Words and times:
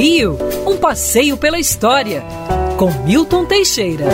Rio, 0.00 0.38
um 0.66 0.78
passeio 0.78 1.36
pela 1.36 1.58
história, 1.58 2.24
com 2.78 2.90
Milton 3.04 3.44
Teixeira. 3.44 4.06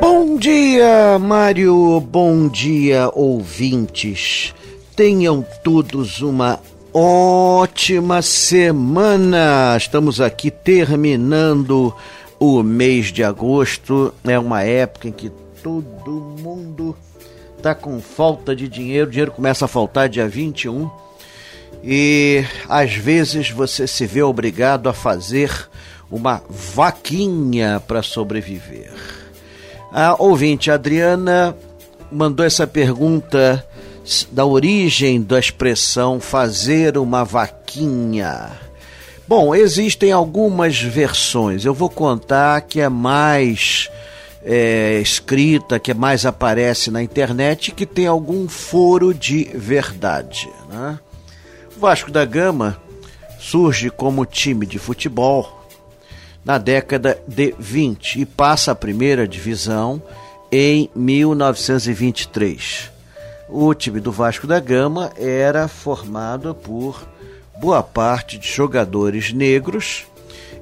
Bom 0.00 0.36
dia, 0.36 1.16
Mário. 1.16 2.00
Bom 2.00 2.48
dia, 2.48 3.08
ouvintes. 3.14 4.52
Tenham 4.96 5.46
todos 5.62 6.22
uma 6.22 6.58
ótima 6.92 8.20
semana. 8.20 9.76
Estamos 9.76 10.20
aqui 10.20 10.50
terminando 10.50 11.94
o 12.40 12.60
mês 12.64 13.12
de 13.12 13.22
agosto. 13.22 14.12
É 14.24 14.36
uma 14.40 14.64
época 14.64 15.06
em 15.06 15.12
que 15.12 15.30
todo 15.62 16.34
mundo 16.42 16.96
tá 17.62 17.76
com 17.76 18.00
falta 18.00 18.56
de 18.56 18.66
dinheiro. 18.66 19.06
O 19.06 19.10
dinheiro 19.10 19.30
começa 19.30 19.66
a 19.66 19.68
faltar 19.68 20.08
dia 20.08 20.26
21 20.26 20.90
e 21.82 22.44
às 22.68 22.94
vezes 22.94 23.50
você 23.50 23.86
se 23.86 24.06
vê 24.06 24.22
obrigado 24.22 24.88
a 24.88 24.92
fazer 24.92 25.68
uma 26.10 26.42
vaquinha 26.48 27.80
para 27.86 28.02
sobreviver. 28.02 28.92
A 29.92 30.20
ouvinte 30.22 30.70
Adriana 30.70 31.56
mandou 32.10 32.44
essa 32.44 32.66
pergunta 32.66 33.64
da 34.30 34.44
origem 34.44 35.22
da 35.22 35.38
expressão 35.38 36.20
fazer 36.20 36.96
uma 36.96 37.24
vaquinha. 37.24 38.50
Bom, 39.26 39.54
existem 39.54 40.10
algumas 40.10 40.80
versões. 40.80 41.64
Eu 41.64 41.74
vou 41.74 41.90
contar 41.90 42.62
que 42.62 42.80
é 42.80 42.88
mais 42.88 43.90
é, 44.42 44.98
escrita, 45.00 45.78
que 45.78 45.92
mais 45.92 46.24
aparece 46.24 46.90
na 46.90 47.02
internet, 47.02 47.72
que 47.72 47.84
tem 47.84 48.06
algum 48.06 48.48
foro 48.48 49.12
de 49.12 49.44
verdade. 49.54 50.48
Né? 50.70 50.98
Vasco 51.78 52.10
da 52.10 52.24
Gama 52.24 52.76
surge 53.38 53.88
como 53.88 54.26
time 54.26 54.66
de 54.66 54.80
futebol 54.80 55.64
na 56.44 56.58
década 56.58 57.22
de 57.28 57.54
20 57.56 58.20
e 58.20 58.26
passa 58.26 58.72
a 58.72 58.74
primeira 58.74 59.28
divisão 59.28 60.02
em 60.50 60.90
1923. 60.92 62.90
O 63.48 63.72
time 63.74 64.00
do 64.00 64.10
Vasco 64.10 64.44
da 64.44 64.58
Gama 64.58 65.12
era 65.16 65.68
formado 65.68 66.52
por 66.52 67.06
boa 67.60 67.80
parte 67.80 68.38
de 68.38 68.48
jogadores 68.48 69.32
negros 69.32 70.04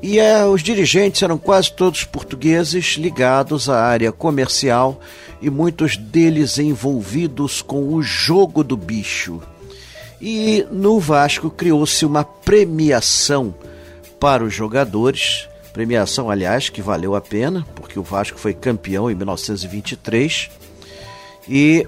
e 0.00 0.18
eh, 0.18 0.46
os 0.46 0.62
dirigentes 0.62 1.22
eram 1.22 1.36
quase 1.36 1.70
todos 1.74 2.04
portugueses 2.04 2.94
ligados 2.96 3.68
à 3.68 3.84
área 3.84 4.10
comercial 4.12 4.98
e 5.42 5.50
muitos 5.50 5.98
deles 5.98 6.58
envolvidos 6.58 7.60
com 7.60 7.92
o 7.92 8.02
jogo 8.02 8.64
do 8.64 8.78
bicho 8.78 9.42
e 10.22 10.64
no 10.70 11.00
Vasco 11.00 11.50
criou-se 11.50 12.06
uma 12.06 12.22
premiação 12.22 13.52
para 14.20 14.44
os 14.44 14.54
jogadores, 14.54 15.48
premiação, 15.72 16.30
aliás, 16.30 16.68
que 16.68 16.80
valeu 16.80 17.16
a 17.16 17.20
pena, 17.20 17.66
porque 17.74 17.98
o 17.98 18.04
Vasco 18.04 18.38
foi 18.38 18.54
campeão 18.54 19.10
em 19.10 19.16
1923, 19.16 20.48
e 21.48 21.84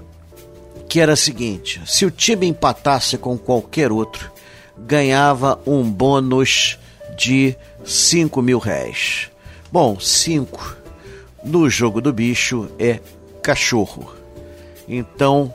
que 0.89 0.99
era 0.99 1.13
a 1.13 1.17
seguinte: 1.17 1.81
se 1.87 2.05
o 2.05 2.11
time 2.11 2.49
empatasse 2.49 3.17
com 3.17 3.39
qualquer 3.39 3.93
outro, 3.93 4.33
ganhava 4.77 5.61
um 5.65 5.89
bônus 5.89 6.77
de 7.17 7.57
5 7.85 8.43
mil 8.43 8.59
réis. 8.59 9.31
Bom, 9.71 9.99
5 10.01 10.77
no 11.45 11.71
jogo 11.71 12.01
do 12.01 12.13
bicho 12.13 12.69
é 12.81 12.99
cachorro. 13.41 14.13
Então, 14.89 15.55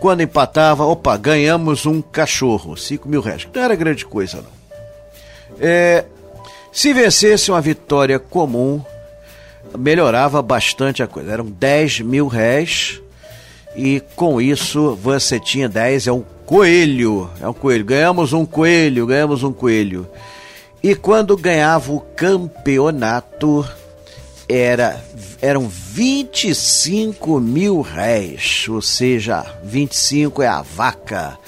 quando 0.00 0.22
empatava, 0.22 0.84
opa, 0.84 1.16
ganhamos 1.16 1.84
um 1.84 2.00
cachorro, 2.00 2.76
5 2.76 3.06
mil 3.06 3.20
reais. 3.20 3.46
Não 3.54 3.62
era 3.62 3.76
grande 3.76 4.06
coisa, 4.06 4.38
não. 4.38 4.60
É, 5.60 6.06
se 6.72 6.92
vencesse 6.94 7.50
uma 7.50 7.60
vitória 7.60 8.18
comum, 8.18 8.82
melhorava 9.78 10.40
bastante 10.40 11.02
a 11.02 11.06
coisa. 11.06 11.32
Eram 11.32 11.44
10 11.44 12.00
mil 12.00 12.26
reais 12.28 13.00
e 13.76 14.00
com 14.16 14.40
isso 14.40 14.96
você 14.96 15.38
tinha 15.38 15.68
10, 15.68 16.06
é 16.06 16.12
um 16.12 16.24
coelho. 16.46 17.30
É 17.40 17.46
um 17.46 17.52
coelho. 17.52 17.84
Ganhamos 17.84 18.32
um 18.32 18.46
coelho, 18.46 19.06
ganhamos 19.06 19.42
um 19.42 19.52
coelho. 19.52 20.08
E 20.82 20.94
quando 20.94 21.36
ganhava 21.36 21.92
o 21.92 22.00
campeonato, 22.00 23.68
era, 24.50 25.02
eram 25.40 25.68
25 25.68 27.38
mil 27.38 27.80
réis, 27.80 28.66
ou 28.68 28.82
seja, 28.82 29.44
25 29.62 30.42
é 30.42 30.48
a 30.48 30.62
vaca. 30.62 31.38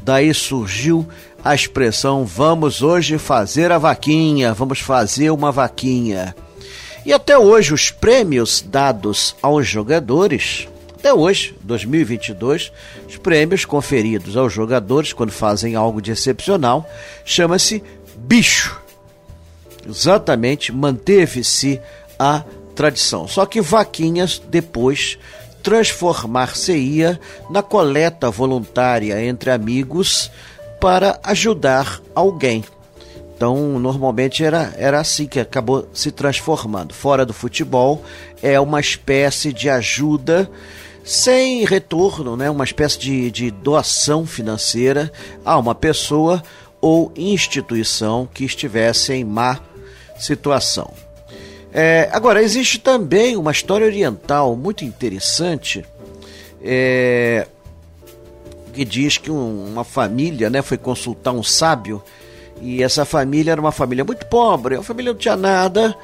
Daí 0.00 0.32
surgiu 0.34 1.06
a 1.44 1.54
expressão 1.54 2.24
vamos 2.24 2.82
hoje 2.82 3.18
fazer 3.18 3.72
a 3.72 3.78
vaquinha, 3.78 4.54
vamos 4.54 4.78
fazer 4.78 5.30
uma 5.30 5.50
vaquinha. 5.50 6.34
E 7.04 7.12
até 7.12 7.36
hoje 7.36 7.74
os 7.74 7.90
prêmios 7.90 8.62
dados 8.62 9.34
aos 9.42 9.66
jogadores, 9.66 10.68
até 10.98 11.12
hoje, 11.12 11.56
2022, 11.62 12.72
os 13.08 13.16
prêmios 13.16 13.64
conferidos 13.64 14.36
aos 14.36 14.52
jogadores 14.52 15.12
quando 15.12 15.32
fazem 15.32 15.74
algo 15.74 16.00
de 16.00 16.12
excepcional, 16.12 16.88
chama-se 17.24 17.82
bicho. 18.16 18.80
Exatamente, 19.84 20.70
manteve-se 20.70 21.80
a 22.22 22.44
tradição. 22.76 23.26
Só 23.26 23.44
que 23.44 23.60
Vaquinhas 23.60 24.40
depois 24.48 25.18
transformar-se-ia 25.60 27.20
na 27.50 27.62
coleta 27.62 28.30
voluntária 28.30 29.24
entre 29.24 29.50
amigos 29.50 30.30
para 30.80 31.18
ajudar 31.24 32.00
alguém. 32.14 32.64
Então, 33.34 33.76
normalmente 33.80 34.44
era, 34.44 34.72
era 34.76 35.00
assim 35.00 35.26
que 35.26 35.40
acabou 35.40 35.88
se 35.92 36.12
transformando. 36.12 36.94
Fora 36.94 37.26
do 37.26 37.32
futebol, 37.32 38.04
é 38.40 38.60
uma 38.60 38.78
espécie 38.78 39.52
de 39.52 39.68
ajuda 39.68 40.48
sem 41.04 41.64
retorno, 41.64 42.36
né? 42.36 42.48
uma 42.48 42.62
espécie 42.62 43.00
de, 43.00 43.30
de 43.32 43.50
doação 43.50 44.24
financeira 44.24 45.12
a 45.44 45.58
uma 45.58 45.74
pessoa 45.74 46.40
ou 46.80 47.12
instituição 47.16 48.28
que 48.32 48.44
estivesse 48.44 49.12
em 49.12 49.24
má 49.24 49.58
situação. 50.16 50.94
É, 51.72 52.10
agora, 52.12 52.42
existe 52.42 52.78
também 52.78 53.36
uma 53.36 53.50
história 53.50 53.86
oriental 53.86 54.54
muito 54.54 54.84
interessante 54.84 55.82
é, 56.62 57.46
que 58.74 58.84
diz 58.84 59.16
que 59.16 59.30
um, 59.30 59.64
uma 59.66 59.82
família 59.82 60.50
né, 60.50 60.60
foi 60.60 60.76
consultar 60.76 61.32
um 61.32 61.42
sábio 61.42 62.02
e 62.60 62.82
essa 62.82 63.06
família 63.06 63.52
era 63.52 63.60
uma 63.60 63.72
família 63.72 64.04
muito 64.04 64.26
pobre, 64.26 64.76
a 64.76 64.82
família 64.82 65.12
não 65.12 65.18
tinha 65.18 65.36
nada 65.36 65.96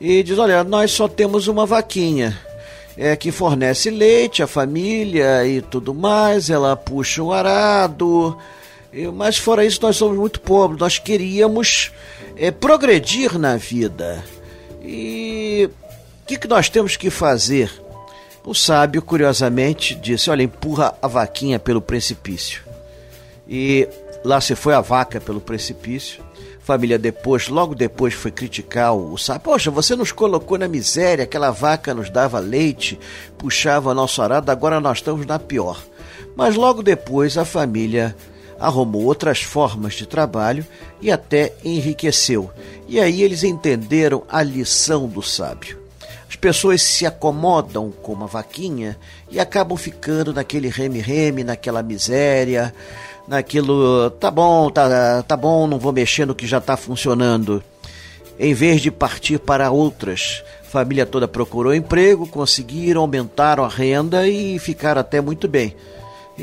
e 0.00 0.22
diz: 0.22 0.38
Olha, 0.38 0.64
nós 0.64 0.90
só 0.90 1.06
temos 1.06 1.46
uma 1.46 1.64
vaquinha. 1.64 2.38
É, 2.94 3.16
que 3.16 3.32
fornece 3.32 3.88
leite 3.88 4.42
à 4.42 4.46
família 4.46 5.46
e 5.46 5.62
tudo 5.62 5.94
mais, 5.94 6.50
ela 6.50 6.76
puxa 6.76 7.22
o 7.22 7.32
arado, 7.32 8.36
mas 9.14 9.38
fora 9.38 9.64
isso 9.64 9.78
nós 9.80 9.96
somos 9.96 10.18
muito 10.18 10.38
pobres, 10.42 10.78
nós 10.78 10.98
queríamos 10.98 11.90
é, 12.36 12.50
progredir 12.50 13.38
na 13.38 13.56
vida. 13.56 14.22
E 14.82 15.70
o 16.22 16.26
que, 16.26 16.36
que 16.36 16.48
nós 16.48 16.68
temos 16.68 16.96
que 16.96 17.10
fazer? 17.10 17.70
O 18.44 18.54
sábio, 18.54 19.00
curiosamente, 19.00 19.94
disse: 19.94 20.30
Olha, 20.30 20.42
empurra 20.42 20.94
a 21.00 21.06
vaquinha 21.06 21.58
pelo 21.58 21.80
precipício. 21.80 22.62
E 23.48 23.88
lá 24.24 24.40
se 24.40 24.54
foi 24.54 24.74
a 24.74 24.80
vaca 24.80 25.20
pelo 25.20 25.40
precipício. 25.40 26.22
Família 26.60 26.98
depois, 26.98 27.48
logo 27.48 27.74
depois, 27.74 28.14
foi 28.14 28.30
criticar 28.30 28.94
o 28.94 29.18
sábio. 29.18 29.42
Poxa, 29.42 29.70
você 29.70 29.96
nos 29.96 30.12
colocou 30.12 30.56
na 30.56 30.68
miséria, 30.68 31.24
aquela 31.24 31.50
vaca 31.50 31.92
nos 31.92 32.08
dava 32.08 32.38
leite, 32.38 32.98
puxava 33.36 33.92
nosso 33.92 34.22
arado, 34.22 34.50
agora 34.50 34.80
nós 34.80 34.98
estamos 34.98 35.26
na 35.26 35.40
pior. 35.40 35.82
Mas 36.36 36.54
logo 36.54 36.82
depois 36.82 37.36
a 37.36 37.44
família 37.44 38.14
arrumou 38.58 39.04
outras 39.04 39.42
formas 39.42 39.94
de 39.94 40.06
trabalho 40.06 40.66
e 41.00 41.10
até 41.10 41.52
enriqueceu. 41.64 42.50
E 42.88 43.00
aí 43.00 43.22
eles 43.22 43.42
entenderam 43.42 44.22
a 44.28 44.42
lição 44.42 45.08
do 45.08 45.22
sábio. 45.22 45.80
As 46.28 46.36
pessoas 46.36 46.82
se 46.82 47.04
acomodam 47.04 47.92
com 48.02 48.12
uma 48.12 48.26
vaquinha 48.26 48.96
e 49.30 49.38
acabam 49.38 49.76
ficando 49.76 50.32
naquele 50.32 50.68
reme-reme, 50.68 51.44
naquela 51.44 51.82
miséria, 51.82 52.74
naquilo, 53.28 54.10
tá 54.10 54.30
bom, 54.30 54.70
tá, 54.70 55.22
tá 55.22 55.36
bom, 55.36 55.66
não 55.66 55.78
vou 55.78 55.92
mexer 55.92 56.26
no 56.26 56.34
que 56.34 56.46
já 56.46 56.58
está 56.58 56.76
funcionando. 56.76 57.62
Em 58.38 58.54
vez 58.54 58.80
de 58.80 58.90
partir 58.90 59.38
para 59.38 59.70
outras, 59.70 60.42
família 60.64 61.04
toda 61.04 61.28
procurou 61.28 61.74
emprego, 61.74 62.26
conseguiram, 62.26 63.02
aumentaram 63.02 63.62
a 63.62 63.68
renda 63.68 64.26
e 64.26 64.58
ficaram 64.58 65.00
até 65.00 65.20
muito 65.20 65.46
bem. 65.46 65.76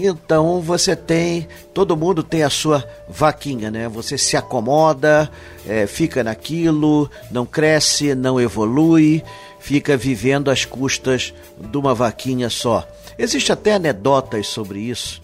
Então 0.07 0.61
você 0.61 0.95
tem, 0.95 1.47
todo 1.73 1.97
mundo 1.97 2.23
tem 2.23 2.43
a 2.43 2.49
sua 2.49 2.87
vaquinha, 3.07 3.69
né? 3.69 3.87
Você 3.89 4.17
se 4.17 4.37
acomoda, 4.37 5.29
é, 5.67 5.85
fica 5.85 6.23
naquilo, 6.23 7.09
não 7.29 7.45
cresce, 7.45 8.15
não 8.15 8.39
evolui, 8.39 9.23
fica 9.59 9.97
vivendo 9.97 10.49
às 10.49 10.65
custas 10.65 11.33
de 11.59 11.77
uma 11.77 11.93
vaquinha 11.93 12.49
só. 12.49 12.87
Existem 13.17 13.53
até 13.53 13.73
anedotas 13.73 14.47
sobre 14.47 14.79
isso, 14.79 15.21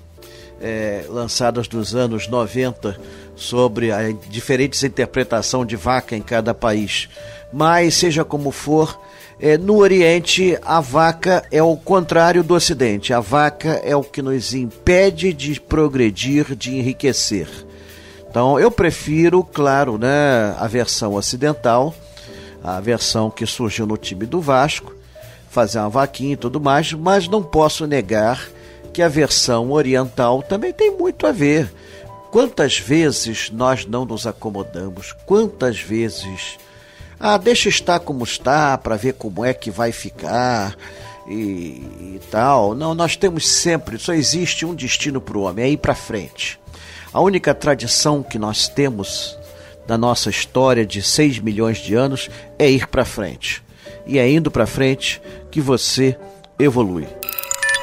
é, 0.65 1.05
lançadas 1.07 1.69
nos 1.69 1.93
anos 1.93 2.27
90 2.27 2.99
sobre 3.35 3.91
a 3.91 4.11
diferentes 4.27 4.81
interpretação 4.83 5.63
de 5.63 5.75
vaca 5.75 6.15
em 6.15 6.23
cada 6.23 6.55
país. 6.55 7.07
Mas 7.53 7.93
seja 7.93 8.25
como 8.25 8.49
for, 8.49 8.99
é, 9.39 9.59
no 9.59 9.77
Oriente 9.77 10.57
a 10.63 10.81
vaca 10.81 11.45
é 11.51 11.61
o 11.61 11.77
contrário 11.77 12.43
do 12.43 12.55
Ocidente. 12.55 13.13
A 13.13 13.19
vaca 13.19 13.79
é 13.83 13.95
o 13.95 14.01
que 14.01 14.23
nos 14.23 14.55
impede 14.55 15.33
de 15.33 15.61
progredir, 15.61 16.55
de 16.55 16.75
enriquecer. 16.75 17.47
Então 18.27 18.59
eu 18.59 18.71
prefiro, 18.71 19.43
claro, 19.43 19.99
né, 19.99 20.55
a 20.57 20.65
versão 20.67 21.13
ocidental, 21.13 21.93
a 22.63 22.79
versão 22.79 23.29
que 23.29 23.45
surgiu 23.45 23.85
no 23.85 23.97
time 23.97 24.25
do 24.25 24.41
Vasco, 24.41 24.95
fazer 25.47 25.77
uma 25.77 25.89
vaquinha 25.89 26.33
e 26.33 26.37
tudo 26.37 26.59
mais, 26.59 26.91
mas 26.91 27.27
não 27.27 27.43
posso 27.43 27.85
negar 27.85 28.54
que 28.95 29.01
a 29.01 29.09
versão 29.09 29.73
oriental 29.73 30.41
também 30.41 30.71
tem 30.71 30.89
muito 30.89 31.27
a 31.27 31.31
ver. 31.33 31.69
Quantas 32.31 32.79
vezes 32.79 33.51
nós 33.51 33.85
não 33.85 34.05
nos 34.05 34.25
acomodamos? 34.25 35.11
Quantas 35.25 35.81
vezes. 35.81 36.57
Ah, 37.19 37.37
deixa 37.37 37.67
estar 37.67 37.99
como 37.99 38.23
está 38.23 38.77
para 38.77 38.95
ver 38.95 39.15
como 39.15 39.43
é 39.43 39.53
que 39.53 39.69
vai 39.69 39.91
ficar 39.91 40.77
e, 41.27 41.33
e, 41.33 42.21
tal. 42.31 42.73
Não, 42.73 42.95
nós 42.95 43.17
temos 43.17 43.45
sempre, 43.45 43.99
só 43.99 44.13
existe 44.13 44.65
um 44.65 44.73
destino 44.73 45.19
para 45.19 45.37
o 45.37 45.41
homem, 45.41 45.65
é 45.65 45.69
ir 45.71 45.77
para 45.77 45.93
frente. 45.93 46.57
A 47.11 47.19
única 47.19 47.53
tradição 47.53 48.23
que 48.23 48.39
nós 48.39 48.69
temos 48.69 49.37
da 49.85 49.97
nossa 49.97 50.29
história 50.29 50.85
de 50.85 51.01
6 51.01 51.39
milhões 51.39 51.79
de 51.79 51.95
anos 51.95 52.29
é 52.57 52.71
ir 52.71 52.87
para 52.87 53.03
frente. 53.03 53.61
E 54.07 54.17
é 54.17 54.31
indo 54.31 54.49
para 54.49 54.65
frente 54.65 55.21
que 55.51 55.59
você 55.59 56.17
evolui. 56.57 57.05